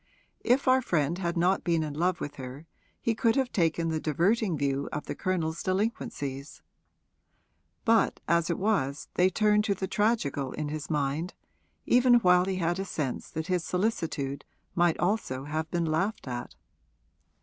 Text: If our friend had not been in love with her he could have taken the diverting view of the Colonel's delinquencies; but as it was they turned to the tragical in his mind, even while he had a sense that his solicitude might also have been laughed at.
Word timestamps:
If 0.43 0.67
our 0.67 0.81
friend 0.81 1.19
had 1.19 1.37
not 1.37 1.63
been 1.63 1.83
in 1.83 1.93
love 1.93 2.19
with 2.19 2.37
her 2.37 2.65
he 2.99 3.13
could 3.13 3.35
have 3.35 3.51
taken 3.51 3.89
the 3.89 3.99
diverting 3.99 4.57
view 4.57 4.89
of 4.91 5.05
the 5.05 5.13
Colonel's 5.13 5.61
delinquencies; 5.61 6.63
but 7.85 8.19
as 8.27 8.49
it 8.49 8.57
was 8.57 9.09
they 9.13 9.29
turned 9.29 9.63
to 9.65 9.75
the 9.75 9.85
tragical 9.85 10.53
in 10.53 10.69
his 10.69 10.89
mind, 10.89 11.35
even 11.85 12.15
while 12.15 12.45
he 12.45 12.55
had 12.55 12.79
a 12.79 12.83
sense 12.83 13.29
that 13.29 13.45
his 13.45 13.63
solicitude 13.63 14.43
might 14.73 14.97
also 14.97 15.43
have 15.43 15.69
been 15.69 15.85
laughed 15.85 16.27
at. 16.27 16.55